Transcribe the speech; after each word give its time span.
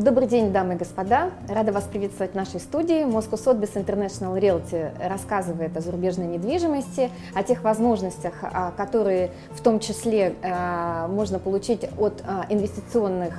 Добрый 0.00 0.28
день, 0.28 0.50
дамы 0.50 0.76
и 0.76 0.76
господа. 0.78 1.28
Рада 1.46 1.72
вас 1.72 1.84
приветствовать 1.84 2.32
в 2.32 2.34
нашей 2.34 2.58
студии. 2.58 3.04
Moscow 3.04 3.32
Sotheby's 3.32 3.74
International 3.74 4.40
Realty 4.40 4.90
рассказывает 5.06 5.76
о 5.76 5.82
зарубежной 5.82 6.26
недвижимости, 6.26 7.10
о 7.34 7.42
тех 7.42 7.62
возможностях, 7.62 8.32
а, 8.40 8.70
которые 8.78 9.30
в 9.50 9.60
том 9.60 9.78
числе 9.78 10.36
а, 10.42 11.06
можно 11.08 11.38
получить 11.38 11.86
от 11.98 12.22
а, 12.26 12.46
инвестиционных 12.48 13.34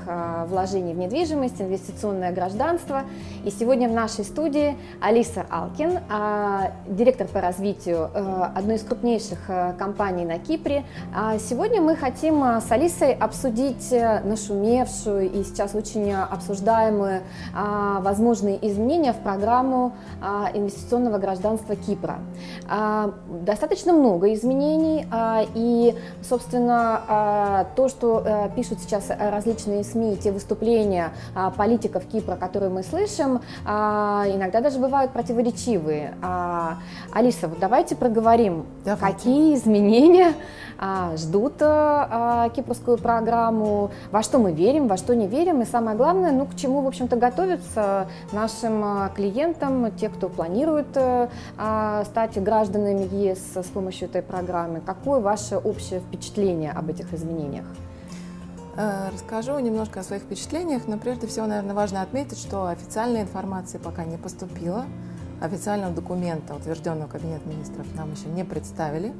вложений 0.49 0.93
в 0.93 0.97
недвижимость, 0.99 1.59
инвестиционное 1.59 2.31
гражданство. 2.31 3.05
И 3.43 3.49
сегодня 3.49 3.89
в 3.89 3.93
нашей 3.93 4.23
студии 4.23 4.77
Алиса 5.01 5.47
Алкин, 5.49 5.97
директор 6.87 7.27
по 7.27 7.41
развитию 7.41 8.11
одной 8.55 8.75
из 8.75 8.83
крупнейших 8.83 9.39
компаний 9.79 10.25
на 10.25 10.37
Кипре. 10.37 10.83
Сегодня 11.39 11.81
мы 11.81 11.95
хотим 11.95 12.43
с 12.43 12.71
Алисой 12.71 13.13
обсудить 13.13 13.91
нашумевшую 13.91 15.31
и 15.31 15.43
сейчас 15.43 15.73
очень 15.73 16.13
обсуждаемые 16.13 16.50
а, 17.53 17.99
возможные 18.01 18.57
изменения 18.67 19.13
в 19.13 19.17
программу 19.17 19.93
а, 20.21 20.49
инвестиционного 20.53 21.17
гражданства 21.17 21.75
Кипра. 21.75 22.19
А, 22.69 23.13
достаточно 23.43 23.93
много 23.93 24.33
изменений, 24.33 25.05
и, 25.55 25.95
собственно, 26.21 27.65
то, 27.75 27.89
что 27.89 28.23
а, 28.23 28.49
пишут 28.49 28.79
сейчас 28.81 29.09
различные 29.09 29.83
СМИ, 29.83 30.17
те 30.17 30.31
выступления 30.31 31.11
политиков 31.57 32.03
Кипра, 32.05 32.35
которые 32.35 32.69
мы 32.69 32.83
слышим, 32.83 33.41
иногда 33.65 34.61
даже 34.61 34.79
бывают 34.79 35.11
противоречивые. 35.11 36.13
Алиса, 37.13 37.47
вот 37.47 37.59
давайте 37.59 37.95
проговорим, 37.95 38.65
давайте. 38.85 39.17
какие 39.17 39.55
изменения 39.55 40.33
ждут 41.15 41.53
кипрскую 42.55 42.97
программу, 42.97 43.91
во 44.11 44.23
что 44.23 44.39
мы 44.39 44.51
верим, 44.51 44.87
во 44.87 44.97
что 44.97 45.15
не 45.15 45.27
верим, 45.27 45.61
и 45.61 45.65
самое 45.65 45.97
главное, 45.97 46.31
ну, 46.41 46.47
к 46.47 46.55
чему, 46.55 46.81
в 46.81 46.87
общем-то, 46.87 47.17
готовиться 47.17 48.07
нашим 48.31 48.83
а, 48.83 49.09
клиентам, 49.09 49.91
те, 49.95 50.09
кто 50.09 50.27
планирует 50.27 50.87
стать 50.87 52.41
гражданами 52.41 53.07
ЕС 53.13 53.55
с 53.55 53.67
помощью 53.67 54.07
этой 54.07 54.23
программы. 54.23 54.81
Какое 54.81 55.19
ваше 55.19 55.57
общее 55.57 55.99
впечатление 55.99 56.71
об 56.71 56.89
этих 56.89 57.13
изменениях? 57.13 57.65
Э, 58.75 59.09
расскажу 59.13 59.59
немножко 59.59 59.99
о 59.99 60.03
своих 60.03 60.23
впечатлениях, 60.23 60.87
но 60.87 60.97
прежде 60.97 61.27
всего, 61.27 61.45
наверное, 61.45 61.75
важно 61.75 62.01
отметить, 62.01 62.39
что 62.39 62.67
официальной 62.67 63.21
информации 63.21 63.77
пока 63.77 64.03
не 64.03 64.17
поступило. 64.17 64.85
Официального 65.41 65.93
документа, 65.93 66.55
утвержденного 66.55 67.07
Кабинет 67.07 67.45
министров, 67.45 67.85
нам 67.95 68.11
еще 68.13 68.27
не 68.29 68.43
представили. 68.43 69.13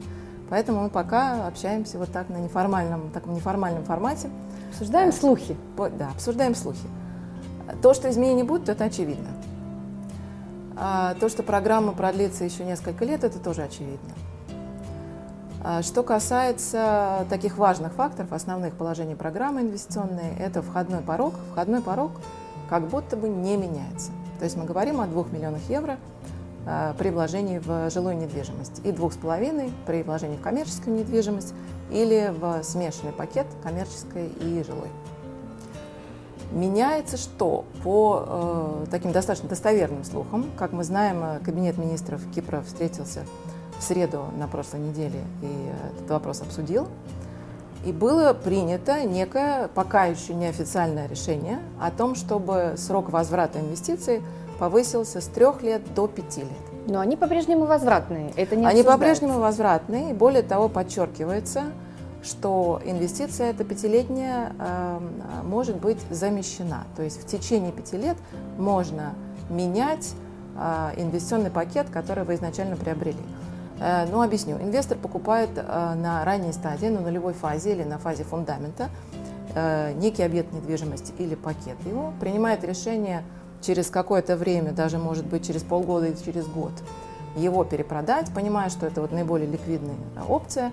Поэтому 0.49 0.83
мы 0.83 0.89
пока 0.89 1.47
общаемся 1.47 1.97
вот 1.97 2.11
так 2.11 2.29
на 2.29 2.37
неформальном, 2.37 3.09
таком 3.11 3.33
неформальном 3.33 3.83
формате. 3.83 4.29
Обсуждаем 4.69 5.09
э, 5.09 5.13
слухи. 5.13 5.55
Да, 5.77 6.09
обсуждаем 6.09 6.55
слухи. 6.55 6.87
То, 7.81 7.93
что 7.93 8.09
изменений 8.09 8.43
будут, 8.43 8.69
это 8.69 8.85
очевидно. 8.85 9.29
А 10.77 11.15
то, 11.15 11.29
что 11.29 11.43
программа 11.43 11.91
продлится 11.93 12.43
еще 12.43 12.63
несколько 12.65 13.05
лет, 13.05 13.23
это 13.23 13.39
тоже 13.39 13.63
очевидно. 13.63 14.13
А 15.63 15.83
что 15.83 16.01
касается 16.01 17.25
таких 17.29 17.57
важных 17.57 17.93
факторов, 17.93 18.33
основных 18.33 18.73
положений 18.73 19.15
программы 19.15 19.61
инвестиционной, 19.61 20.35
это 20.39 20.61
входной 20.61 21.01
порог. 21.01 21.35
Входной 21.51 21.81
порог 21.81 22.11
как 22.69 22.87
будто 22.87 23.15
бы 23.15 23.29
не 23.29 23.57
меняется. 23.57 24.11
То 24.39 24.45
есть 24.45 24.57
мы 24.57 24.65
говорим 24.65 25.01
о 25.01 25.07
2 25.07 25.25
миллионах 25.31 25.61
евро– 25.69 25.97
Э, 26.65 26.93
при 26.97 27.09
вложении 27.09 27.57
в 27.57 27.89
жилую 27.89 28.17
недвижимость 28.17 28.81
и 28.83 28.91
двух 28.91 29.13
с 29.13 29.17
половиной 29.17 29.71
при 29.87 30.03
вложении 30.03 30.37
в 30.37 30.41
коммерческую 30.41 30.95
недвижимость 30.97 31.53
или 31.89 32.33
в 32.37 32.63
смешанный 32.63 33.13
пакет 33.13 33.47
коммерческой 33.63 34.27
и 34.27 34.63
жилой. 34.63 34.89
Меняется 36.51 37.17
что? 37.17 37.65
По 37.83 38.25
э, 38.27 38.85
таким 38.91 39.11
достаточно 39.11 39.49
достоверным 39.49 40.03
слухам, 40.03 40.51
как 40.57 40.73
мы 40.73 40.83
знаем, 40.83 41.23
э, 41.23 41.39
Кабинет 41.43 41.77
министров 41.77 42.21
Кипра 42.33 42.61
встретился 42.61 43.25
в 43.79 43.83
среду 43.83 44.25
на 44.37 44.47
прошлой 44.47 44.81
неделе 44.81 45.21
и 45.41 45.71
этот 45.93 46.09
вопрос 46.09 46.41
обсудил. 46.41 46.87
И 47.85 47.91
было 47.91 48.33
принято 48.33 49.03
некое, 49.03 49.67
пока 49.73 50.05
еще 50.05 50.35
неофициальное 50.35 51.07
решение 51.07 51.59
о 51.79 51.89
том, 51.89 52.15
чтобы 52.15 52.75
срок 52.77 53.09
возврата 53.09 53.59
инвестиций– 53.59 54.21
повысился 54.61 55.21
с 55.21 55.25
трех 55.25 55.63
лет 55.63 55.81
до 55.95 56.05
пяти 56.05 56.41
лет. 56.41 56.85
Но 56.85 56.99
они 56.99 57.17
по-прежнему 57.17 57.65
возвратные, 57.65 58.31
это 58.35 58.55
не 58.55 58.63
Они 58.67 58.83
по-прежнему 58.83 59.39
возвратные, 59.39 60.11
и 60.11 60.13
более 60.13 60.43
того, 60.43 60.69
подчеркивается, 60.69 61.63
что 62.23 62.81
инвестиция 62.85 63.51
эта 63.51 63.63
пятилетняя 63.63 64.53
э, 64.57 64.99
может 65.43 65.77
быть 65.77 65.99
замещена. 66.09 66.85
То 66.95 67.03
есть 67.03 67.21
в 67.23 67.27
течение 67.27 67.71
пяти 67.71 67.97
лет 67.97 68.17
можно 68.57 69.13
менять 69.49 70.13
э, 70.57 70.91
инвестиционный 70.97 71.51
пакет, 71.51 71.89
который 71.89 72.23
вы 72.23 72.35
изначально 72.35 72.75
приобрели. 72.75 73.23
Э, 73.79 74.05
ну, 74.11 74.21
объясню. 74.21 74.57
Инвестор 74.57 74.97
покупает 74.97 75.49
э, 75.55 75.93
на 75.95 76.23
ранней 76.23 76.53
стадии, 76.53 76.87
на 76.87 77.01
нулевой 77.01 77.33
фазе 77.33 77.73
или 77.73 77.83
на 77.83 77.97
фазе 77.97 78.23
фундамента 78.23 78.89
некий 79.97 80.23
объект 80.23 80.53
недвижимости 80.53 81.11
или 81.17 81.35
пакет 81.35 81.75
его, 81.85 82.13
принимает 82.21 82.63
решение– 82.63 83.21
через 83.61 83.89
какое-то 83.89 84.35
время, 84.35 84.71
даже 84.71 84.97
может 84.97 85.25
быть 85.25 85.45
через 85.47 85.63
полгода 85.63 86.07
или 86.07 86.15
через 86.15 86.47
год, 86.47 86.71
его 87.35 87.63
перепродать, 87.63 88.33
понимая, 88.33 88.69
что 88.69 88.85
это 88.85 89.01
вот 89.01 89.11
наиболее 89.11 89.47
ликвидная 89.47 89.95
опция, 90.27 90.71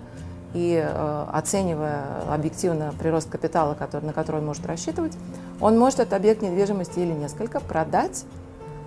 и 0.55 0.83
э, 0.83 1.27
оценивая 1.33 2.05
объективно 2.29 2.95
прирост 2.99 3.29
капитала, 3.29 3.75
который, 3.75 4.05
на 4.05 4.13
который 4.13 4.37
он 4.37 4.47
может 4.47 4.67
рассчитывать, 4.67 5.13
он 5.61 5.79
может 5.79 6.01
этот 6.01 6.15
объект 6.15 6.43
недвижимости 6.43 6.99
или 7.01 7.13
несколько 7.13 7.61
продать, 7.61 8.25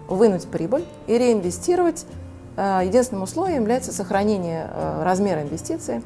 вынуть 0.08 0.48
прибыль 0.48 0.86
и 1.08 1.18
реинвестировать. 1.18 2.06
Э, 2.58 2.82
единственным 2.84 3.24
условием 3.24 3.62
является 3.62 3.94
сохранение 3.94 4.70
э, 4.74 5.04
размера 5.04 5.44
инвестиции 5.44 6.02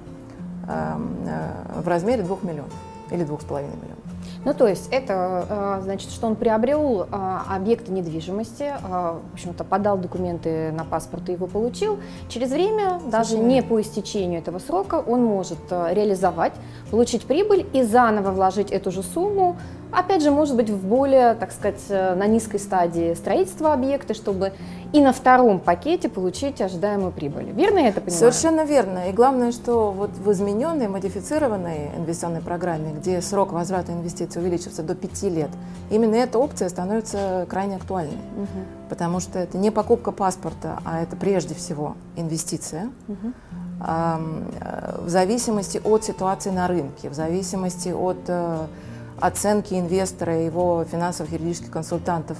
э, 0.68 0.98
э, 1.28 1.82
в 1.82 1.88
размере 1.88 2.24
2 2.24 2.38
миллионов 2.42 2.74
или 3.12 3.26
2,5 3.26 3.62
миллионов. 3.62 4.15
Ну, 4.46 4.54
то 4.54 4.68
есть 4.68 4.90
это 4.92 5.46
а, 5.50 5.80
значит, 5.82 6.12
что 6.12 6.28
он 6.28 6.36
приобрел 6.36 7.08
а, 7.12 7.44
объекты 7.50 7.92
недвижимости, 7.92 8.72
а, 8.84 9.20
в 9.32 9.34
общем-то, 9.34 9.64
подал 9.64 9.98
документы 9.98 10.72
на 10.72 10.86
паспорт 10.86 11.28
и 11.30 11.32
его 11.32 11.48
получил. 11.48 11.98
Через 12.30 12.52
время, 12.52 13.02
даже 13.12 13.40
не 13.40 13.64
по 13.64 13.82
истечению 13.82 14.40
этого 14.40 14.60
срока, 14.60 14.96
он 14.96 15.24
может 15.24 15.58
реализовать, 15.72 16.54
получить 16.92 17.26
прибыль 17.26 17.66
и 17.74 17.82
заново 17.82 18.30
вложить 18.30 18.72
эту 18.72 18.92
же 18.92 19.02
сумму 19.02 19.58
Опять 19.96 20.22
же, 20.22 20.32
может 20.32 20.56
быть, 20.56 20.70
в 20.70 20.86
более, 20.86 21.36
так 21.36 21.54
сказать, 21.54 21.82
э, 21.88 22.16
на 22.16 22.28
низкой 22.28 22.60
стадии 22.60 23.14
строительства 23.14 23.72
объекта, 23.72 24.14
чтобы 24.14 24.52
и 24.92 25.02
на 25.02 25.14
втором 25.14 25.60
пакете 25.60 26.10
получить 26.10 26.62
ожидаемую 26.62 27.12
прибыль. 27.12 27.52
Верно 27.52 27.80
я 27.80 27.90
это 27.90 28.02
понимаю? 28.02 28.20
Совершенно 28.20 28.66
верно. 28.66 29.10
И 29.10 29.14
главное, 29.14 29.54
что 29.54 29.92
вот 29.92 30.12
в 30.12 30.32
измененной, 30.32 30.90
модифицированной 30.90 31.92
инвестиционной 31.98 32.42
программе, 32.42 32.94
где 32.94 33.22
срок 33.22 33.54
возврата 33.54 33.94
инвестиций 33.94 34.42
увеличивается 34.42 34.84
до 34.84 34.96
5 34.96 35.24
лет, 35.24 35.50
именно 35.90 36.16
эта 36.16 36.40
опция 36.40 36.68
становится 36.68 37.46
крайне 37.50 37.78
актуальной. 37.78 38.16
Угу. 38.36 38.90
Потому 38.90 39.22
что 39.22 39.40
это 39.40 39.58
не 39.58 39.72
покупка 39.72 40.12
паспорта, 40.12 40.80
а 40.84 41.02
это 41.02 41.16
прежде 41.16 41.56
всего 41.56 41.96
инвестиция. 42.18 42.90
Угу. 43.08 43.34
В 43.80 45.10
зависимости 45.10 45.82
от 45.84 46.04
ситуации 46.04 46.50
на 46.50 46.68
рынке, 46.68 47.10
в 47.10 47.14
зависимости 47.14 47.90
от 47.90 48.18
э, 48.28 48.66
оценки 49.20 49.74
инвестора 49.74 50.42
и 50.42 50.46
его 50.46 50.86
финансовых 50.86 51.32
юридических 51.32 51.72
консультантов 51.72 52.38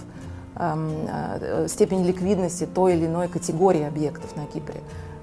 эм, 0.56 0.92
э, 1.08 1.68
степень 1.68 2.04
ликвидности 2.06 2.66
той 2.66 2.96
или 2.96 3.06
иной 3.06 3.28
категории 3.28 3.84
объектов 3.84 4.36
на 4.36 4.46
Кипре. 4.46 4.82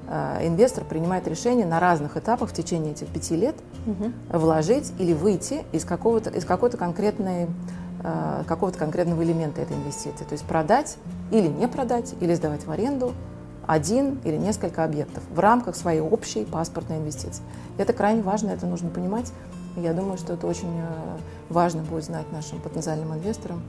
Э, 0.09 0.47
инвестор 0.47 0.85
принимает 0.85 1.29
решение 1.29 1.67
на 1.67 1.81
разных 1.81 2.17
этапах 2.17 2.51
в 2.51 2.53
течение 2.53 2.93
этих 2.93 3.09
пяти 3.09 3.37
лет 3.37 3.57
угу. 3.87 4.13
вложить 4.31 4.93
или 4.99 5.13
выйти 5.13 5.65
из 5.73 5.85
какого-то 5.85 6.31
из 6.31 6.45
какой-то 6.45 6.77
конкретной 6.77 7.49
э, 8.03 8.43
какого-то 8.47 8.79
конкретного 8.79 9.23
элемента 9.23 9.61
этой 9.61 9.77
инвестиции. 9.77 10.25
То 10.25 10.33
есть 10.33 10.45
продать 10.45 10.97
или 11.31 11.49
не 11.49 11.69
продать, 11.69 12.15
или 12.21 12.35
сдавать 12.35 12.67
в 12.67 12.71
аренду 12.71 13.13
один 13.67 14.19
или 14.25 14.37
несколько 14.37 14.85
объектов 14.85 15.23
в 15.35 15.39
рамках 15.39 15.77
своей 15.77 16.01
общей 16.01 16.45
паспортной 16.45 16.99
инвестиции. 16.99 17.43
Это 17.79 17.93
крайне 17.93 18.23
важно, 18.23 18.51
это 18.51 18.67
нужно 18.67 18.91
понимать. 18.91 19.33
Я 19.77 19.95
думаю, 19.95 20.19
что 20.19 20.35
это 20.35 20.47
очень 20.47 20.69
э, 20.79 21.19
важно 21.49 21.83
будет 21.83 22.05
знать 22.05 22.31
нашим 22.33 22.61
потенциальным 22.61 23.15
инвесторам 23.15 23.63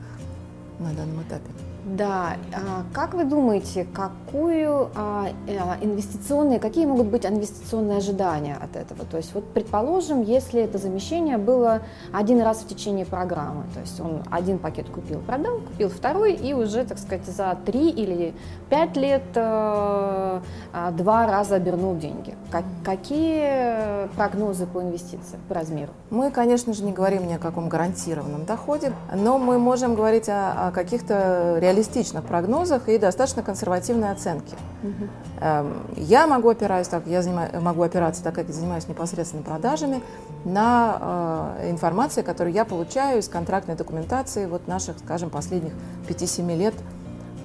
на 0.78 0.92
данном 0.92 1.22
этапе. 1.22 1.50
Да, 1.84 2.36
а 2.54 2.84
как 2.94 3.12
вы 3.12 3.24
думаете, 3.24 3.86
какую 3.92 4.88
а, 4.94 5.28
э, 5.46 5.58
инвестиционные, 5.82 6.58
какие 6.58 6.86
могут 6.86 7.08
быть 7.08 7.26
инвестиционные 7.26 7.98
ожидания 7.98 8.56
от 8.56 8.74
этого? 8.74 9.04
То 9.04 9.18
есть 9.18 9.34
вот 9.34 9.44
предположим, 9.52 10.22
если 10.22 10.62
это 10.62 10.78
замещение 10.78 11.36
было 11.36 11.82
один 12.10 12.40
раз 12.40 12.60
в 12.60 12.68
течение 12.68 13.04
программы, 13.04 13.64
то 13.74 13.80
есть 13.80 14.00
он 14.00 14.22
один 14.30 14.58
пакет 14.58 14.88
купил, 14.88 15.20
продал, 15.20 15.58
купил 15.58 15.90
второй 15.90 16.32
и 16.32 16.54
уже, 16.54 16.84
так 16.84 16.98
сказать, 16.98 17.26
за 17.26 17.54
три 17.66 17.90
или 17.90 18.32
пять 18.70 18.96
лет 18.96 19.22
э, 19.34 20.40
а, 20.72 20.90
два 20.92 21.26
раза 21.26 21.56
обернул 21.56 21.96
деньги. 21.96 22.34
Какие 22.82 24.08
прогнозы 24.16 24.66
по 24.66 24.80
инвестициям, 24.80 25.42
по 25.48 25.54
размеру? 25.54 25.92
Мы, 26.08 26.30
конечно 26.30 26.72
же, 26.72 26.82
не 26.82 26.92
говорим 26.92 27.26
ни 27.26 27.34
о 27.34 27.38
каком 27.38 27.68
гарантированном 27.68 28.46
доходе, 28.46 28.92
но 29.14 29.38
мы 29.38 29.58
можем 29.58 29.94
говорить 29.94 30.28
о, 30.28 30.70
каких-то 30.72 31.58
реалистичных 31.74 32.24
прогнозах 32.24 32.88
и 32.88 32.98
достаточно 32.98 33.42
консервативной 33.42 34.10
оценке. 34.10 34.56
Угу. 34.82 35.70
Я 35.96 36.26
могу 36.26 36.48
опираться, 36.48 36.90
так, 36.90 37.06
я 37.06 37.22
занимаю, 37.22 37.60
могу 37.60 37.82
опираться, 37.82 38.22
так 38.22 38.34
как 38.34 38.46
я 38.46 38.52
занимаюсь 38.52 38.88
непосредственно 38.88 39.42
продажами, 39.42 40.02
на 40.44 41.56
э, 41.60 41.70
информацию, 41.70 42.24
которую 42.24 42.54
я 42.54 42.64
получаю 42.64 43.20
из 43.20 43.28
контрактной 43.28 43.74
документации 43.74 44.46
вот 44.46 44.68
наших, 44.68 44.98
скажем, 44.98 45.30
последних 45.30 45.72
5-7 46.08 46.56
лет 46.56 46.74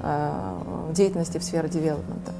э, 0.02 0.32
деятельности 0.92 1.38
в 1.38 1.44
сфере 1.44 1.70
девелопмента. 1.70 2.34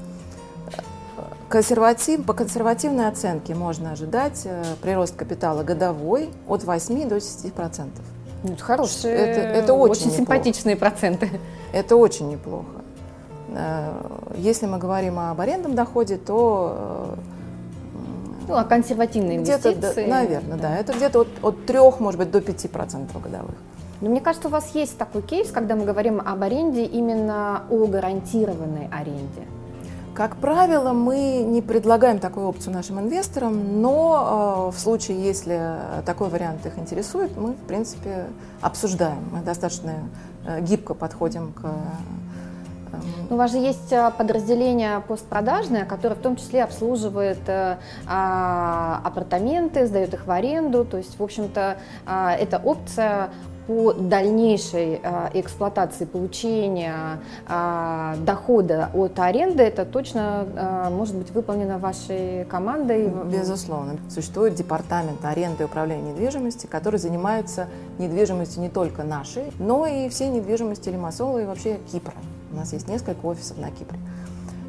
Консерватив, 1.48 2.24
по 2.24 2.32
консервативной 2.32 3.08
оценке 3.08 3.56
можно 3.56 3.92
ожидать 3.92 4.42
э, 4.44 4.62
прирост 4.80 5.16
капитала 5.16 5.64
годовой 5.64 6.30
от 6.46 6.62
8 6.62 7.08
до 7.08 7.16
10 7.16 7.52
процентов. 7.52 8.04
Ну, 8.42 8.52
это 8.52 8.64
хорошие, 8.64 9.14
это, 9.14 9.40
это 9.40 9.74
очень, 9.74 10.06
очень 10.06 10.16
симпатичные 10.16 10.76
проценты. 10.76 11.28
Это 11.72 11.96
очень 11.96 12.28
неплохо. 12.30 12.82
Э, 13.54 13.92
если 14.36 14.66
мы 14.66 14.78
говорим 14.78 15.18
об 15.18 15.40
арендном 15.40 15.74
доходе, 15.74 16.16
то 16.16 17.16
э, 17.18 18.46
ну, 18.48 18.54
а 18.56 18.64
консервативные 18.64 19.38
инвестиции? 19.38 19.74
Да, 19.74 20.06
наверное, 20.06 20.56
да. 20.56 20.70
да. 20.70 20.76
Это 20.78 20.92
где-то 20.92 21.20
от, 21.20 21.28
от 21.42 21.66
3, 21.66 21.78
может 22.00 22.18
быть, 22.18 22.30
до 22.30 22.40
5 22.40 22.70
процентов 22.70 23.22
годовых. 23.22 23.54
Но 24.00 24.08
мне 24.08 24.20
кажется, 24.20 24.48
у 24.48 24.50
вас 24.50 24.74
есть 24.74 24.96
такой 24.96 25.22
кейс, 25.22 25.50
когда 25.50 25.76
мы 25.76 25.84
говорим 25.84 26.20
об 26.24 26.42
аренде 26.42 26.84
именно 26.84 27.64
о 27.70 27.86
гарантированной 27.86 28.88
аренде. 28.90 29.46
Как 30.20 30.36
правило, 30.36 30.92
мы 30.92 31.42
не 31.46 31.62
предлагаем 31.62 32.18
такую 32.18 32.46
опцию 32.46 32.74
нашим 32.74 33.00
инвесторам, 33.00 33.80
но 33.80 34.68
э, 34.68 34.76
в 34.76 34.78
случае, 34.78 35.24
если 35.24 35.76
такой 36.04 36.28
вариант 36.28 36.66
их 36.66 36.78
интересует, 36.78 37.34
мы, 37.38 37.52
в 37.52 37.62
принципе, 37.62 38.26
обсуждаем. 38.60 39.30
Мы 39.32 39.40
достаточно 39.40 39.94
э, 40.44 40.60
гибко 40.60 40.92
подходим 40.92 41.54
к 41.54 41.64
э, 41.64 41.68
у 43.30 43.36
вас 43.36 43.52
же 43.52 43.58
есть 43.58 43.94
подразделение 44.18 45.00
постпродажное, 45.00 45.86
которое 45.86 46.16
в 46.16 46.20
том 46.20 46.34
числе 46.34 46.64
обслуживает 46.64 47.38
а, 47.48 49.00
апартаменты, 49.04 49.86
сдает 49.86 50.12
их 50.12 50.26
в 50.26 50.30
аренду. 50.30 50.84
То 50.84 50.96
есть, 50.96 51.16
в 51.18 51.22
общем-то, 51.22 51.78
а, 52.04 52.34
эта 52.34 52.58
опция 52.58 53.30
по 53.70 53.92
дальнейшей 53.92 55.00
а, 55.04 55.30
эксплуатации, 55.32 56.04
получения 56.04 57.20
а, 57.46 58.16
дохода 58.16 58.90
от 58.92 59.16
аренды, 59.20 59.62
это 59.62 59.84
точно 59.84 60.44
а, 60.56 60.90
может 60.90 61.14
быть 61.14 61.30
выполнено 61.30 61.78
вашей 61.78 62.46
командой? 62.46 63.08
Безусловно. 63.26 63.96
Существует 64.08 64.54
департамент 64.54 65.24
аренды 65.24 65.62
и 65.62 65.66
управления 65.66 66.10
недвижимостью, 66.10 66.68
который 66.68 66.98
занимается 66.98 67.68
недвижимостью 68.00 68.60
не 68.60 68.70
только 68.70 69.04
нашей, 69.04 69.52
но 69.60 69.86
и 69.86 70.08
всей 70.08 70.30
недвижимостью 70.30 70.92
Лимассола 70.92 71.38
и 71.38 71.44
вообще 71.44 71.78
Кипра. 71.92 72.14
У 72.52 72.56
нас 72.56 72.72
есть 72.72 72.88
несколько 72.88 73.24
офисов 73.24 73.56
на 73.58 73.70
Кипре. 73.70 74.00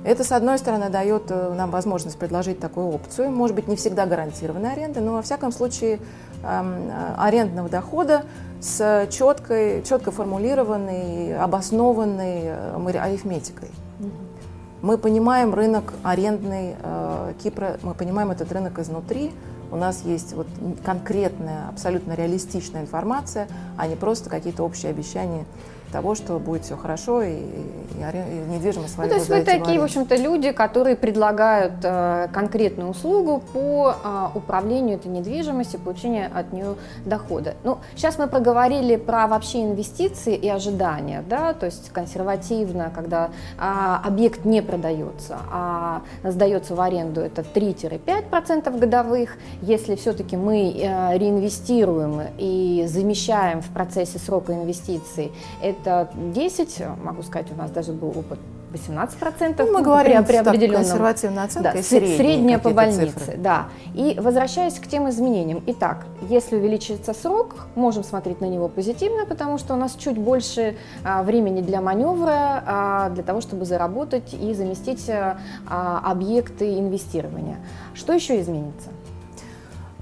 Это, 0.04 0.24
с 0.24 0.32
одной 0.32 0.58
стороны, 0.58 0.90
дает 0.90 1.30
э, 1.30 1.54
нам 1.54 1.70
возможность 1.70 2.18
предложить 2.18 2.60
такую 2.60 2.88
опцию. 2.88 3.30
Может 3.30 3.56
быть, 3.56 3.68
не 3.68 3.76
всегда 3.76 4.08
гарантированная 4.08 4.72
аренда, 4.72 5.00
но, 5.00 5.14
во 5.14 5.22
всяком 5.22 5.52
случае, 5.52 6.00
арендного 6.44 7.70
дохода 7.70 8.24
с 8.60 9.08
четкой, 9.10 9.84
четко 9.84 10.12
формулированной, 10.12 11.38
обоснованной 11.38 12.42
э, 12.44 13.00
арифметикой. 13.00 13.70
Мы 14.82 14.98
понимаем 14.98 15.54
рынок 15.54 15.94
арендный 16.04 16.76
э, 16.82 17.34
Кипра, 17.44 17.78
мы 17.84 17.94
понимаем 17.94 18.32
этот 18.32 18.52
рынок 18.52 18.80
изнутри. 18.80 19.32
У 19.72 19.76
нас 19.76 20.04
есть 20.04 20.34
вот 20.34 20.48
конкретная, 20.84 21.70
абсолютно 21.70 22.14
реалистичная 22.14 22.82
информация, 22.82 23.48
а 23.78 23.88
не 23.88 23.96
просто 23.96 24.30
какие-то 24.30 24.64
общие 24.64 24.90
обещания 24.90 25.46
того, 25.92 26.16
что 26.16 26.40
будет 26.40 26.64
все 26.64 26.78
хорошо 26.78 27.22
и, 27.22 27.34
и, 27.34 28.00
и 28.00 28.52
недвижимость 28.54 28.94
свою. 28.94 29.10
Ну, 29.10 29.16
то 29.16 29.20
есть 29.20 29.30
вы 29.30 29.44
такие, 29.44 29.80
в 29.80 29.84
общем-то, 29.84 30.16
люди, 30.16 30.52
которые 30.52 30.96
предлагают 30.96 31.74
э, 31.84 32.28
конкретную 32.34 32.90
услугу 32.90 33.42
по 33.54 33.96
э, 34.04 34.28
управлению 34.36 34.98
этой 34.98 35.08
недвижимостью, 35.08 35.80
получению 35.80 36.30
от 36.34 36.54
нее 36.54 36.76
дохода. 37.06 37.56
Ну, 37.64 37.80
сейчас 37.96 38.18
мы 38.18 38.28
проговорили 38.28 38.96
про 38.96 39.28
вообще 39.28 39.64
инвестиции 39.64 40.36
и 40.36 40.48
ожидания, 40.48 41.24
да, 41.28 41.54
то 41.54 41.66
есть 41.66 41.90
консервативно, 41.90 42.92
когда 42.94 43.30
э, 43.58 43.62
объект 44.04 44.46
не 44.46 44.62
продается, 44.62 45.38
а 45.52 46.02
сдается 46.24 46.76
в 46.76 46.82
аренду, 46.82 47.22
это 47.22 47.42
3-5% 47.42 48.78
годовых. 48.78 49.38
Если 49.62 49.96
все-таки 49.96 50.38
мы 50.38 50.72
э, 50.72 51.18
реинвестируем 51.18 52.22
и 52.38 52.86
замещаем 52.88 53.62
в 53.62 53.70
процессе 53.70 54.20
срока 54.20 54.54
инвестиций, 54.54 55.32
это 55.62 55.81
это 55.82 56.10
10, 56.16 56.84
могу 57.04 57.24
сказать, 57.24 57.52
у 57.52 57.56
нас 57.56 57.72
даже 57.72 57.92
был 57.92 58.10
опыт 58.10 58.40
18%. 58.74 59.56
Ну, 59.58 59.74
мы 59.74 59.82
говорим 59.82 60.24
при, 60.24 60.32
при 60.32 60.36
определенном. 60.38 60.84
консервативная 60.84 61.44
оценка 61.44 61.74
да, 61.74 61.84
средняя, 61.84 62.18
средняя 62.18 62.60
по 62.60 62.70
больнице. 62.70 63.08
Цифры. 63.08 63.38
Да. 63.38 63.68
И 63.94 64.18
возвращаясь 64.20 64.80
к 64.80 64.88
тем 64.88 65.10
изменениям. 65.10 65.62
Итак, 65.68 66.06
если 66.22 66.56
увеличится 66.56 67.14
срок, 67.14 67.68
можем 67.76 68.04
смотреть 68.04 68.42
на 68.42 68.46
него 68.46 68.68
позитивно, 68.70 69.26
потому 69.26 69.58
что 69.58 69.74
у 69.74 69.78
нас 69.78 69.96
чуть 69.96 70.18
больше 70.18 70.78
а, 71.04 71.24
времени 71.24 71.62
для 71.62 71.82
маневра, 71.82 72.64
а, 72.66 73.10
для 73.10 73.24
того, 73.24 73.42
чтобы 73.42 73.66
заработать 73.66 74.34
и 74.34 74.54
заместить 74.54 75.10
а, 75.10 76.02
объекты 76.04 76.80
инвестирования. 76.80 77.58
Что 77.94 78.14
еще 78.14 78.40
изменится? 78.40 78.90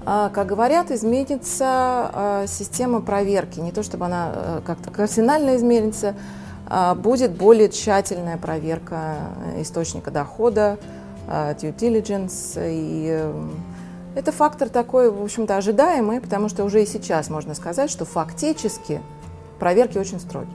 А, 0.06 0.30
как 0.30 0.46
говорят, 0.46 0.90
изменится 0.90 1.64
а, 1.66 2.44
система 2.46 3.00
проверки. 3.00 3.60
Не 3.60 3.72
то 3.72 3.82
чтобы 3.82 4.06
она 4.06 4.32
э, 4.34 4.60
как-то 4.64 4.90
кардинально 4.90 5.56
изменится, 5.56 6.14
а, 6.66 6.94
будет 6.94 7.32
более 7.32 7.68
тщательная 7.68 8.38
проверка 8.38 9.16
источника 9.58 10.10
дохода, 10.10 10.78
due 11.28 11.74
diligence. 11.76 12.58
И 12.58 13.08
эм, 13.08 13.52
это 14.16 14.32
фактор 14.32 14.68
такой, 14.68 15.10
в 15.10 15.22
общем-то, 15.22 15.56
ожидаемый, 15.56 16.20
потому 16.20 16.48
что 16.48 16.64
уже 16.64 16.82
и 16.82 16.86
сейчас 16.86 17.30
можно 17.30 17.54
сказать, 17.54 17.90
что 17.90 18.04
фактически 18.04 19.00
проверки 19.60 19.98
очень 19.98 20.18
строгие. 20.18 20.50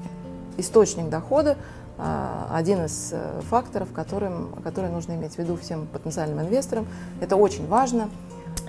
Источник 0.57 1.09
дохода 1.09 1.55
один 1.97 2.85
из 2.85 3.11
э, 3.13 3.41
факторов, 3.49 3.93
которым, 3.93 4.49
который 4.63 4.89
нужно 4.89 5.13
иметь 5.13 5.35
в 5.35 5.37
виду 5.37 5.55
всем 5.55 5.87
потенциальным 5.87 6.41
инвесторам. 6.41 6.87
Это 7.21 7.37
очень 7.37 7.65
важно. 7.67 8.09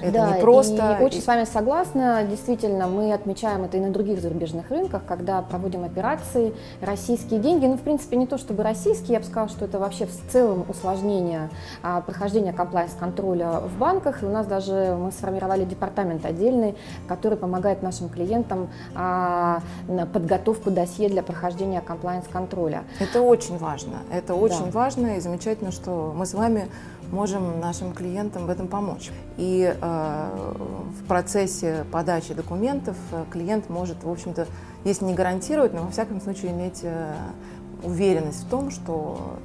Это 0.01 0.13
да, 0.13 0.37
не 0.37 0.41
просто. 0.41 0.99
И 1.01 1.05
очень 1.05 1.23
с 1.23 1.27
вами 1.27 1.45
согласна. 1.45 2.25
Действительно, 2.29 2.87
мы 2.87 3.13
отмечаем 3.13 3.65
это 3.65 3.77
и 3.77 3.81
на 3.81 3.91
других 3.91 4.21
зарубежных 4.21 4.71
рынках, 4.71 5.03
когда 5.07 5.43
проводим 5.43 5.85
операции, 5.85 6.55
российские 6.81 7.41
деньги, 7.41 7.67
ну, 7.67 7.77
в 7.77 7.83
принципе, 7.83 8.17
не 8.17 8.27
то 8.27 8.39
чтобы 8.39 8.63
российские, 8.63 9.15
я 9.15 9.21
бы 9.21 9.25
сказала, 9.25 9.49
что 9.49 9.65
это 9.65 9.79
вообще 9.79 10.07
в 10.07 10.31
целом 10.31 10.65
усложнение 10.69 11.51
а, 11.83 12.01
прохождения 12.01 12.53
комплайнс-контроля 12.53 13.61
в 13.61 13.79
банках. 13.79 14.23
И 14.23 14.27
у 14.27 14.31
нас 14.31 14.47
даже 14.47 14.97
мы 14.99 15.13
сформировали 15.13 15.65
департамент 15.65 16.25
отдельный, 16.25 16.75
который 17.09 17.39
помогает 17.39 17.83
нашим 17.83 18.09
клиентам 18.09 18.69
а, 18.95 19.61
на 19.89 20.07
подготовку 20.07 20.71
досье 20.71 21.09
для 21.09 21.23
прохождения 21.23 21.81
комплайнс-контроля. 21.81 22.85
Это 23.01 23.23
очень 23.23 23.59
важно. 23.59 23.99
Это 24.13 24.35
очень 24.35 24.67
да. 24.67 24.71
важно 24.71 25.17
и 25.17 25.21
замечательно, 25.21 25.73
что 25.73 26.13
мы 26.15 26.27
с 26.27 26.35
вами 26.35 26.69
можем 27.13 27.61
нашим 27.61 27.93
клиентам 27.93 28.47
в 28.47 28.51
этом 28.51 28.69
помочь. 28.69 29.11
И 29.37 29.75
э, 29.81 30.31
в 31.01 31.07
процессе 31.07 31.85
подачи 31.91 32.35
документов 32.35 32.97
э, 33.13 33.25
клиент 33.31 33.69
может, 33.69 34.03
в 34.05 34.11
общем-то, 34.11 34.47
если 34.85 35.05
не 35.05 35.15
гарантировать, 35.15 35.75
но 35.75 35.83
во 35.83 35.91
всяком 35.91 36.21
случае 36.21 36.53
иметь 36.53 36.81
э, 36.83 37.15
уверенность 37.83 38.45
в 38.45 38.49
том, 38.49 38.71
что 38.71 39.39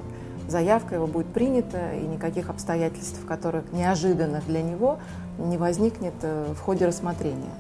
заявка 0.48 0.96
его 0.96 1.08
будет 1.08 1.28
принята 1.28 1.94
и 1.94 2.02
никаких 2.06 2.50
обстоятельств, 2.50 3.20
которых 3.26 3.72
неожиданных 3.72 4.46
для 4.46 4.62
него, 4.62 5.00
не 5.38 5.58
возникнет 5.58 6.14
э, 6.22 6.54
в 6.54 6.60
ходе 6.60 6.86
рассмотрения. 6.86 7.52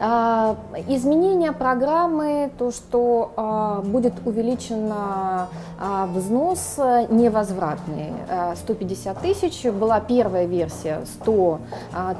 А, 0.00 0.56
изменение 0.88 1.52
программы, 1.52 2.50
то, 2.58 2.72
что 2.72 3.32
а, 3.36 3.80
будет 3.82 4.14
увеличен 4.26 4.90
а, 4.92 5.48
взнос 6.06 6.76
невозвратный, 7.10 8.12
150 8.56 9.18
тысяч, 9.20 9.64
была 9.64 10.00
первая 10.00 10.46
версия 10.46 11.00
100 11.22 11.58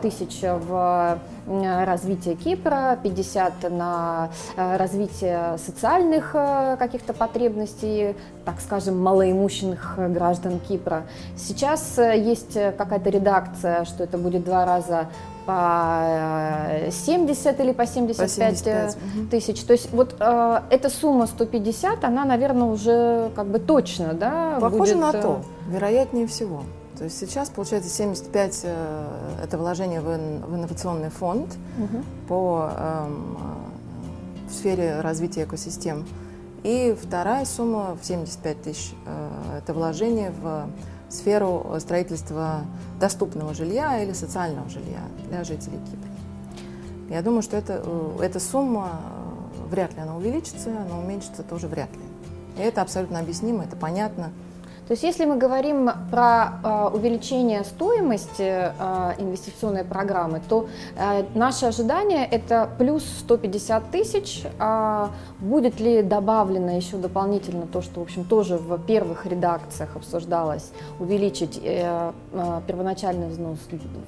тысяч 0.02 0.40
в 0.43 1.19
развитие 1.46 2.34
Кипра, 2.36 2.98
50 3.02 3.70
на 3.70 4.30
развитие 4.56 5.58
социальных 5.58 6.32
каких-то 6.78 7.12
потребностей, 7.12 8.16
так 8.44 8.60
скажем, 8.60 9.00
малоимущенных 9.00 9.98
граждан 10.10 10.60
Кипра. 10.60 11.04
Сейчас 11.36 11.98
есть 11.98 12.54
какая-то 12.54 13.10
редакция, 13.10 13.84
что 13.84 14.04
это 14.04 14.18
будет 14.18 14.44
два 14.44 14.64
раза 14.64 15.08
по 15.46 16.90
70 16.90 17.60
или 17.60 17.72
по 17.72 17.86
75, 17.86 18.16
по 18.16 18.28
75 18.28 18.96
тысяч. 19.30 19.62
То 19.64 19.72
есть 19.72 19.92
вот 19.92 20.16
э, 20.18 20.60
эта 20.70 20.88
сумма 20.88 21.26
150, 21.26 22.04
она, 22.04 22.24
наверное, 22.24 22.68
уже 22.68 23.30
как 23.34 23.46
бы 23.46 23.58
точно, 23.58 24.14
да? 24.14 24.58
Похоже 24.60 24.94
будет... 24.94 25.12
на 25.12 25.18
э, 25.18 25.22
то, 25.22 25.40
вероятнее 25.68 26.26
всего. 26.26 26.62
То 26.98 27.04
есть 27.04 27.18
сейчас, 27.18 27.50
получается, 27.50 27.90
75 27.90 28.60
э, 28.64 29.38
это 29.42 29.58
вложение 29.58 30.00
в, 30.00 30.04
в 30.04 30.54
инновационный 30.54 31.10
фонд 31.10 31.56
угу. 31.78 32.04
по 32.28 32.70
эм, 32.76 33.36
в 34.48 34.52
сфере 34.52 35.00
развития 35.00 35.44
экосистем. 35.44 36.06
И 36.62 36.96
вторая 37.00 37.44
сумма 37.44 37.96
в 38.00 38.04
75 38.06 38.62
тысяч 38.62 38.92
э, 39.06 39.58
это 39.58 39.74
вложение 39.74 40.30
в 40.30 40.68
сферу 41.08 41.74
строительства 41.78 42.60
доступного 43.00 43.54
жилья 43.54 44.02
или 44.02 44.12
социального 44.12 44.68
жилья 44.68 45.00
для 45.28 45.44
жителей 45.44 45.78
Кипра. 45.90 46.10
Я 47.10 47.22
думаю, 47.22 47.42
что 47.42 47.56
это, 47.56 47.82
э, 47.84 48.18
эта 48.22 48.40
сумма 48.40 49.00
э, 49.02 49.68
вряд 49.68 49.94
ли 49.94 50.00
она 50.00 50.16
увеличится, 50.16 50.70
но 50.88 51.00
уменьшится 51.00 51.42
тоже 51.42 51.68
вряд 51.68 51.90
ли. 51.92 52.02
И 52.58 52.60
это 52.60 52.82
абсолютно 52.82 53.18
объяснимо, 53.18 53.64
это 53.64 53.76
понятно. 53.76 54.30
То 54.86 54.92
есть 54.92 55.02
если 55.02 55.24
мы 55.24 55.36
говорим 55.36 55.90
про 56.10 56.60
э, 56.62 56.90
увеличение 56.94 57.64
стоимости 57.64 58.42
э, 58.42 59.14
инвестиционной 59.18 59.82
программы, 59.82 60.42
то 60.46 60.68
э, 60.96 61.24
наше 61.34 61.66
ожидание 61.66 62.26
это 62.26 62.68
плюс 62.78 63.02
150 63.20 63.90
тысяч. 63.90 64.42
А 64.58 65.10
будет 65.40 65.80
ли 65.80 66.02
добавлено 66.02 66.76
еще 66.76 66.98
дополнительно 66.98 67.66
то, 67.66 67.80
что, 67.80 68.00
в 68.00 68.02
общем, 68.02 68.24
тоже 68.24 68.58
в 68.58 68.78
первых 68.78 69.24
редакциях 69.24 69.96
обсуждалось, 69.96 70.70
увеличить 70.98 71.60
первоначальный 72.66 73.28
взнос 73.28 73.58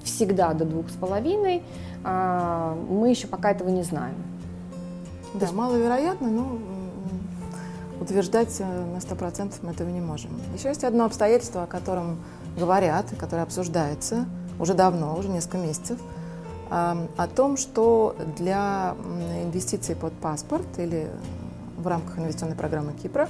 всегда 0.03 0.53
до 0.53 0.65
двух 0.65 0.91
с 0.91 0.95
половиной, 0.95 1.63
э, 2.05 2.75
мы 2.89 3.09
еще 3.09 3.29
пока 3.29 3.51
этого 3.51 3.71
не 3.71 3.83
знаем. 3.83 4.15
Да, 5.35 5.53
маловероятно, 5.53 6.29
но 6.29 6.59
утверждать 8.07 8.55
э, 8.61 8.65
на 8.65 8.99
100% 8.99 9.55
мы 9.63 9.73
этого 9.73 9.89
не 9.89 10.01
можем. 10.01 10.31
Еще 10.55 10.69
есть 10.69 10.85
одно 10.85 11.05
обстоятельство, 11.05 11.65
о 11.65 11.67
котором 11.67 12.19
говорят, 12.57 13.07
которое 13.19 13.43
обсуждается 13.43 14.27
уже 14.59 14.75
давно, 14.75 15.17
уже 15.19 15.29
несколько 15.29 15.59
месяцев, 15.59 15.99
о 16.69 17.29
том, 17.37 17.57
что 17.57 18.17
для 18.37 18.97
инвестиций 19.45 19.95
под 19.95 20.13
паспорт 20.15 20.67
или 20.79 21.09
в 21.77 21.87
рамках 21.87 22.19
инвестиционной 22.19 22.57
программы 22.57 22.93
Кипра 22.93 23.29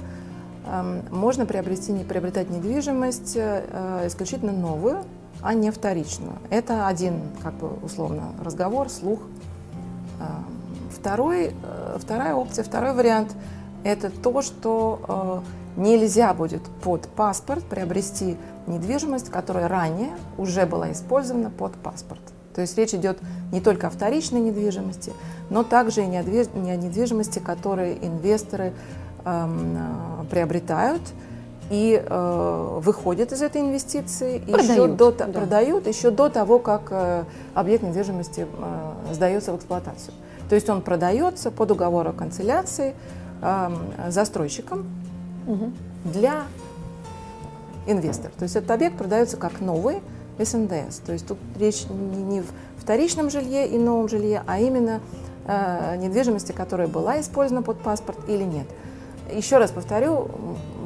можно 1.11 1.45
приобрести, 1.45 1.91
не 1.91 2.03
приобретать 2.03 2.49
недвижимость 2.49 3.33
э, 3.35 4.07
исключительно 4.07 4.53
новую, 4.53 5.03
а 5.41 5.53
не 5.53 5.69
вторичную. 5.69 6.33
Это 6.49 6.87
один, 6.87 7.21
как 7.43 7.53
бы 7.55 7.69
условно, 7.83 8.31
разговор, 8.43 8.89
слух. 8.89 9.19
Второй, 10.91 11.51
э, 11.51 11.97
вторая 11.99 12.33
опция, 12.35 12.63
второй 12.63 12.93
вариант– 12.93 13.35
это 13.83 14.09
то, 14.09 14.41
что 14.41 15.43
э, 15.77 15.81
нельзя 15.81 16.33
будет 16.33 16.63
под 16.83 17.07
паспорт 17.07 17.63
приобрести 17.63 18.37
недвижимость, 18.67 19.29
которая 19.29 19.67
ранее 19.67 20.11
уже 20.37 20.65
была 20.65 20.91
использована 20.91 21.49
под 21.49 21.73
паспорт. 21.73 22.21
То 22.53 22.61
есть 22.61 22.77
речь 22.77 22.93
идет 22.93 23.19
не 23.51 23.61
только 23.61 23.87
о 23.87 23.89
вторичной 23.89 24.41
недвижимости, 24.41 25.13
но 25.49 25.63
также 25.63 26.01
и 26.01 26.07
не 26.07 26.17
о 26.17 26.23
недвижимости, 26.75 27.39
которые 27.39 28.03
инвесторы 28.05 28.73
эм, 29.25 29.77
э, 29.77 30.25
приобретают 30.29 31.01
и 31.69 32.01
э, 32.03 32.79
выходят 32.81 33.31
из 33.31 33.41
этой 33.41 33.61
инвестиции 33.61 34.39
продают, 34.39 34.69
еще 34.69 34.87
до, 34.87 35.11
да. 35.11 35.25
продают 35.27 35.87
еще 35.87 36.11
до 36.11 36.29
того, 36.29 36.59
как 36.59 36.87
э, 36.91 37.23
объект 37.53 37.83
недвижимости 37.83 38.47
э, 38.47 39.13
сдается 39.13 39.51
в 39.51 39.57
эксплуатацию. 39.57 40.13
То 40.49 40.55
есть 40.55 40.69
он 40.69 40.81
продается 40.81 41.51
по 41.51 41.65
договору 41.65 42.13
канцеляции 42.13 42.95
застройщиком 44.09 44.85
угу. 45.47 45.71
для 46.05 46.43
инвестора. 47.87 48.31
То 48.37 48.43
есть 48.43 48.55
этот 48.55 48.71
объект 48.71 48.97
продается 48.97 49.37
как 49.37 49.61
новый 49.61 50.01
СНДС. 50.37 50.99
То 51.05 51.13
есть 51.13 51.27
тут 51.27 51.37
речь 51.57 51.85
не, 51.89 52.41
в 52.41 52.47
вторичном 52.77 53.29
жилье 53.29 53.67
и 53.67 53.77
новом 53.77 54.07
жилье, 54.07 54.43
а 54.45 54.59
именно 54.59 55.01
э, 55.45 55.97
недвижимости, 55.97 56.51
которая 56.51 56.87
была 56.87 57.19
использована 57.19 57.63
под 57.63 57.79
паспорт 57.79 58.17
или 58.27 58.43
нет. 58.43 58.67
Еще 59.31 59.57
раз 59.57 59.71
повторю, 59.71 60.29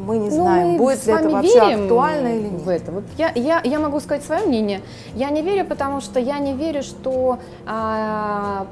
мы 0.05 0.17
не 0.17 0.29
ну, 0.29 0.35
знаем, 0.35 0.71
мы 0.71 0.77
будет 0.77 1.05
ли 1.05 1.13
это 1.13 1.29
вообще 1.29 1.59
актуально 1.59 2.27
или 2.39 2.47
нет. 2.47 2.61
В 2.61 2.69
это. 2.69 2.91
Вот 2.91 3.03
я, 3.17 3.31
я, 3.35 3.61
я 3.63 3.79
могу 3.79 3.99
сказать 3.99 4.23
свое 4.23 4.45
мнение. 4.45 4.81
Я 5.13 5.29
не 5.29 5.41
верю, 5.41 5.65
потому 5.65 6.01
что 6.01 6.19
я 6.19 6.39
не 6.39 6.53
верю, 6.53 6.81
что 6.81 7.39
а, 7.67 8.65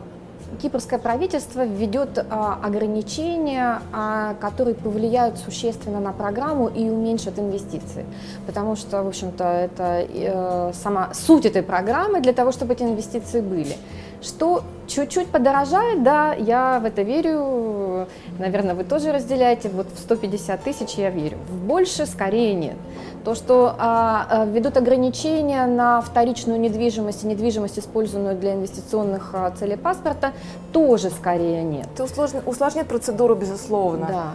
кипрское 0.62 1.00
правительство 1.00 1.66
введет 1.66 2.18
а, 2.30 2.60
ограничения, 2.64 3.82
а, 3.94 4.36
которые 4.36 4.76
повлияют 4.76 5.38
существенно 5.38 6.00
на 6.00 6.12
программу 6.12 6.68
и 6.68 6.90
уменьшат 6.90 7.40
инвестиции. 7.40 8.06
Потому 8.46 8.76
что, 8.76 9.04
в 9.04 9.08
общем-то, 9.08 9.44
это 9.44 10.06
э, 10.08 10.72
сама 10.74 11.14
суть 11.14 11.46
этой 11.46 11.64
программы 11.64 12.22
для 12.22 12.34
того, 12.34 12.52
чтобы 12.52 12.74
эти 12.74 12.84
инвестиции 12.84 13.42
были. 13.42 13.76
Что 14.22 14.64
чуть-чуть 14.88 15.28
подорожает, 15.28 16.04
да, 16.04 16.34
я 16.34 16.80
в 16.80 16.86
это 16.86 17.04
верю, 17.04 18.08
наверное, 18.38 18.76
вы 18.76 18.84
тоже 18.84 19.12
разделяете, 19.12 19.70
вот 19.70 19.88
в 19.94 20.00
150 20.00 20.62
тысяч 20.62 20.96
я 20.96 21.10
верю. 21.10 21.38
В 21.48 21.56
больше 21.56 22.06
скорее 22.06 22.54
нет. 22.54 22.76
То, 23.24 23.36
что 23.36 23.76
а, 23.78 24.28
а, 24.30 24.46
ведут 24.46 24.78
ограничения 24.78 25.66
на 25.68 26.02
вторичную 26.02 26.60
недвижимость 26.60 27.24
и 27.24 27.28
недвижимость, 27.28 27.80
использованную 27.80 28.36
для 28.36 28.56
инвестиционных 28.56 29.32
а, 29.34 29.52
целей 29.52 29.78
паспорта, 29.78 30.34
тоже 30.74 31.10
скорее 31.10 31.64
нет. 31.64 31.88
Это 31.94 32.04
усложнит, 32.04 32.44
усложнит 32.46 32.88
процедуру, 32.88 33.36
безусловно. 33.36 34.08
Да. 34.08 34.26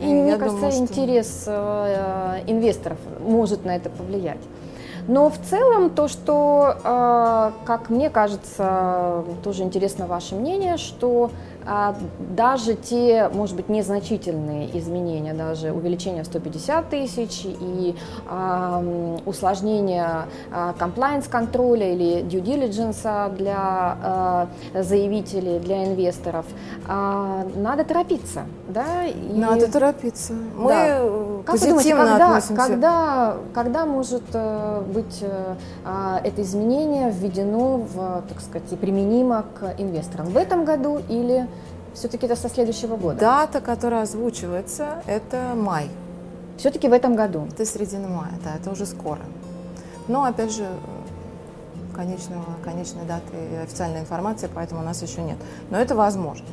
И, 0.00 0.10
и 0.10 0.14
мне 0.14 0.36
кажется, 0.36 0.56
думаю, 0.56 0.72
что... 0.72 0.82
интерес 0.82 1.44
э, 1.46 2.40
инвесторов 2.48 2.98
может 3.24 3.64
на 3.64 3.76
это 3.76 3.90
повлиять. 3.90 4.40
Но 5.06 5.28
в 5.28 5.38
целом 5.38 5.90
то, 5.90 6.08
что, 6.08 6.76
э, 6.82 7.52
как 7.66 7.90
мне 7.90 8.08
кажется, 8.08 9.24
тоже 9.42 9.62
интересно 9.62 10.06
ваше 10.06 10.34
мнение, 10.34 10.78
что 10.78 11.30
даже 12.18 12.74
те, 12.74 13.30
может 13.32 13.56
быть, 13.56 13.68
незначительные 13.68 14.76
изменения, 14.78 15.32
даже 15.34 15.72
увеличение 15.72 16.22
в 16.22 16.26
150 16.26 16.88
тысяч 16.90 17.44
и 17.44 17.96
э, 18.28 19.18
усложнение 19.24 20.26
э, 20.50 20.72
compliance-контроля 20.78 21.92
или 21.92 22.22
due 22.24 22.42
diligence 22.42 23.34
для 23.36 24.48
э, 24.74 24.82
заявителей, 24.82 25.58
для 25.58 25.84
инвесторов, 25.84 26.46
э, 26.86 27.50
надо 27.56 27.84
торопиться. 27.84 28.42
Да? 28.68 29.04
И, 29.06 29.14
надо 29.34 29.70
торопиться. 29.70 30.34
Мы 30.56 30.68
да. 30.68 31.00
как 31.44 31.54
позитивно 31.54 31.82
думаете, 31.82 31.96
когда, 31.96 32.26
относимся. 32.26 32.62
Когда, 32.62 33.36
когда 33.54 33.86
может 33.86 34.22
э, 34.32 34.82
быть 34.92 35.22
э, 35.22 35.54
это 36.24 36.42
изменение 36.42 37.10
введено, 37.10 37.78
в, 37.78 38.22
так 38.28 38.40
сказать, 38.40 38.72
и 38.72 38.76
применимо 38.76 39.44
к 39.58 39.74
инвесторам? 39.78 40.26
В 40.26 40.36
этом 40.36 40.64
году 40.64 41.00
или 41.08 41.46
все-таки 41.94 42.26
это 42.26 42.36
со 42.36 42.48
следующего 42.48 42.96
года? 42.96 43.18
Дата, 43.18 43.60
которая 43.60 44.02
озвучивается, 44.02 45.02
это 45.06 45.54
май. 45.56 45.88
Все-таки 46.58 46.88
в 46.88 46.92
этом 46.92 47.16
году? 47.16 47.46
Это 47.50 47.64
середина 47.64 48.08
мая, 48.08 48.32
да, 48.44 48.56
это 48.56 48.70
уже 48.70 48.86
скоро. 48.86 49.20
Но, 50.06 50.24
опять 50.24 50.52
же, 50.52 50.66
конечного, 51.94 52.44
конечной 52.62 53.04
даты 53.06 53.36
официальной 53.62 54.00
информации, 54.00 54.50
поэтому 54.52 54.82
у 54.82 54.84
нас 54.84 55.02
еще 55.02 55.22
нет. 55.22 55.38
Но 55.70 55.78
это 55.78 55.94
возможность. 55.94 56.52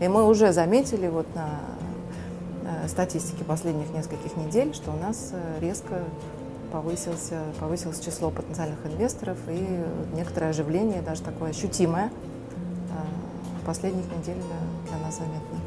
И 0.00 0.08
мы 0.08 0.26
уже 0.26 0.52
заметили 0.52 1.08
вот 1.08 1.26
на 1.34 1.48
статистике 2.88 3.44
последних 3.44 3.90
нескольких 3.90 4.36
недель, 4.36 4.74
что 4.74 4.90
у 4.90 4.96
нас 4.96 5.30
э, 5.32 5.60
резко 5.60 6.00
повысился, 6.72 7.40
повысилось 7.60 8.00
число 8.00 8.30
потенциальных 8.30 8.78
инвесторов 8.86 9.36
и 9.48 9.84
некоторое 10.14 10.48
оживление, 10.50 11.02
даже 11.02 11.22
такое 11.22 11.50
ощутимое, 11.50 12.10
в 12.88 13.31
последних 13.64 14.04
неделях 14.06 14.44
для, 14.44 14.96
для 14.96 15.06
нас 15.06 15.16
заметно. 15.16 15.58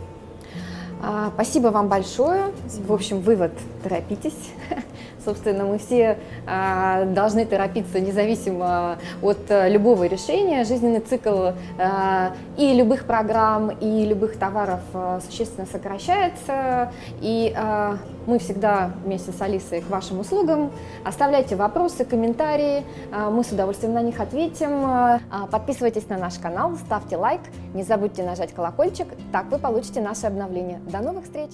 А, 1.01 1.31
спасибо 1.33 1.67
вам 1.67 1.87
большое. 1.87 2.51
Спасибо. 2.67 2.87
В 2.87 2.93
общем, 2.93 3.21
вывод– 3.21 3.51
торопитесь. 3.83 4.51
Собственно, 5.25 5.65
мы 5.65 5.79
все 5.79 6.20
а, 6.46 7.05
должны 7.05 7.46
торопиться 7.46 8.00
независимо 8.00 9.00
от 9.22 9.50
а, 9.50 9.67
любого 9.67 10.03
решения. 10.05 10.63
Жизненный 10.63 11.00
цикл 11.00 11.50
а, 11.79 12.34
и 12.58 12.74
любых 12.74 13.05
программ, 13.05 13.72
и 13.72 14.05
любых 14.05 14.38
товаров 14.38 14.82
а, 14.94 15.20
существенно 15.22 15.65
сокращается. 15.65 16.91
И 17.22 17.53
а, 17.58 17.98
мы 18.27 18.39
всегда 18.39 18.91
вместе 19.03 19.32
с 19.32 19.41
Алисой 19.41 19.82
к 19.82 19.89
вашим 19.89 20.20
услугам. 20.20 20.72
Оставляйте 21.03 21.55
вопросы, 21.55 22.05
комментарии. 22.05 22.84
А, 23.12 23.29
мы 23.32 23.44
с 23.44 23.51
удовольствием 23.51 23.94
на 23.94 24.01
них 24.01 24.20
ответим. 24.20 24.86
А, 24.86 25.20
подписывайтесь 25.50 26.08
на 26.08 26.17
наш 26.17 26.36
канал, 26.36 26.75
ставьте 26.86 27.17
лайк. 27.17 27.41
Не 27.74 27.84
забудьте 27.84 28.24
нажать 28.24 28.53
колокольчик. 28.53 29.08
Так 29.32 29.46
вы 29.51 29.58
получите 29.58 30.01
наши 30.01 30.27
обновления. 30.27 30.79
До 30.88 31.00
новых 31.00 31.25
встреч! 31.25 31.51